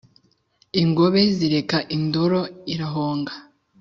ingohe 0.81 1.21
zireka 1.37 1.77
indoro 1.95 2.39
irahonga 2.73 3.33